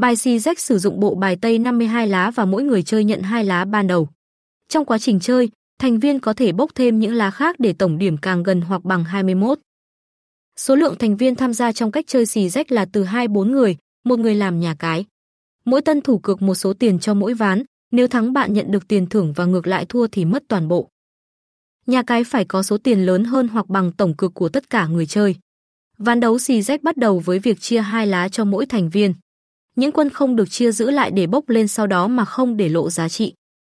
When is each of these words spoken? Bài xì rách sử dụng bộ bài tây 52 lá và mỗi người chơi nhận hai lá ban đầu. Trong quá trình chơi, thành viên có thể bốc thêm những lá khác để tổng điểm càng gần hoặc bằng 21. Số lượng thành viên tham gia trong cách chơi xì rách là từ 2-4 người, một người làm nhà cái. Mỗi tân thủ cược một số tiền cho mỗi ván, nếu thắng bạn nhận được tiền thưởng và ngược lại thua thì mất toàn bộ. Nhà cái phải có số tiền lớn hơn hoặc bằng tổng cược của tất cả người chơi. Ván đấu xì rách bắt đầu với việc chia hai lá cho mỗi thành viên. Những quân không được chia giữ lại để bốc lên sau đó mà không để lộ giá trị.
Bài 0.00 0.16
xì 0.16 0.38
rách 0.38 0.60
sử 0.60 0.78
dụng 0.78 1.00
bộ 1.00 1.14
bài 1.14 1.36
tây 1.40 1.58
52 1.58 2.08
lá 2.08 2.30
và 2.30 2.44
mỗi 2.44 2.62
người 2.62 2.82
chơi 2.82 3.04
nhận 3.04 3.22
hai 3.22 3.44
lá 3.44 3.64
ban 3.64 3.86
đầu. 3.86 4.08
Trong 4.68 4.84
quá 4.84 4.98
trình 4.98 5.20
chơi, 5.20 5.50
thành 5.78 5.98
viên 5.98 6.20
có 6.20 6.32
thể 6.32 6.52
bốc 6.52 6.70
thêm 6.74 6.98
những 6.98 7.14
lá 7.14 7.30
khác 7.30 7.56
để 7.58 7.72
tổng 7.72 7.98
điểm 7.98 8.16
càng 8.16 8.42
gần 8.42 8.60
hoặc 8.60 8.84
bằng 8.84 9.04
21. 9.04 9.58
Số 10.56 10.74
lượng 10.74 10.94
thành 10.98 11.16
viên 11.16 11.34
tham 11.34 11.54
gia 11.54 11.72
trong 11.72 11.92
cách 11.92 12.04
chơi 12.08 12.26
xì 12.26 12.48
rách 12.48 12.72
là 12.72 12.84
từ 12.92 13.04
2-4 13.04 13.50
người, 13.50 13.76
một 14.04 14.18
người 14.18 14.34
làm 14.34 14.60
nhà 14.60 14.74
cái. 14.78 15.04
Mỗi 15.64 15.82
tân 15.82 16.00
thủ 16.00 16.18
cược 16.18 16.42
một 16.42 16.54
số 16.54 16.72
tiền 16.72 16.98
cho 16.98 17.14
mỗi 17.14 17.34
ván, 17.34 17.62
nếu 17.92 18.08
thắng 18.08 18.32
bạn 18.32 18.52
nhận 18.52 18.70
được 18.70 18.88
tiền 18.88 19.06
thưởng 19.06 19.32
và 19.36 19.44
ngược 19.44 19.66
lại 19.66 19.86
thua 19.88 20.06
thì 20.06 20.24
mất 20.24 20.42
toàn 20.48 20.68
bộ. 20.68 20.88
Nhà 21.86 22.02
cái 22.02 22.24
phải 22.24 22.44
có 22.44 22.62
số 22.62 22.78
tiền 22.78 23.06
lớn 23.06 23.24
hơn 23.24 23.48
hoặc 23.48 23.68
bằng 23.68 23.92
tổng 23.92 24.16
cược 24.16 24.34
của 24.34 24.48
tất 24.48 24.70
cả 24.70 24.86
người 24.86 25.06
chơi. 25.06 25.36
Ván 25.98 26.20
đấu 26.20 26.38
xì 26.38 26.62
rách 26.62 26.82
bắt 26.82 26.96
đầu 26.96 27.18
với 27.18 27.38
việc 27.38 27.60
chia 27.60 27.80
hai 27.80 28.06
lá 28.06 28.28
cho 28.28 28.44
mỗi 28.44 28.66
thành 28.66 28.90
viên. 28.90 29.14
Những 29.80 29.92
quân 29.92 30.10
không 30.10 30.36
được 30.36 30.50
chia 30.50 30.72
giữ 30.72 30.90
lại 30.90 31.10
để 31.10 31.26
bốc 31.26 31.48
lên 31.48 31.68
sau 31.68 31.86
đó 31.86 32.08
mà 32.08 32.24
không 32.24 32.56
để 32.56 32.68
lộ 32.68 32.90
giá 32.90 33.08
trị. 33.08 33.34